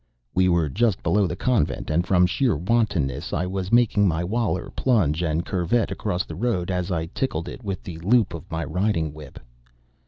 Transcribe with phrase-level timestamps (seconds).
[0.33, 4.71] We were just below the Convent, and from sheer wantonness I was making my Waler
[4.75, 8.63] plunge and curvet across the road as I tickled it with the loop of my
[8.63, 9.37] riding whip.